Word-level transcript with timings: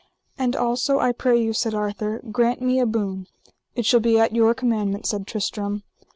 And 0.35 0.55
also, 0.55 0.97
I 0.97 1.11
pray 1.11 1.39
you, 1.39 1.53
said 1.53 1.75
Arthur, 1.75 2.21
grant 2.31 2.59
me 2.59 2.79
a 2.79 2.87
boon. 2.87 3.27
It 3.75 3.85
shall 3.85 3.99
be 3.99 4.17
at 4.19 4.33
your 4.35 4.55
commandment, 4.55 5.05
said 5.05 5.27
Tristram. 5.27 5.83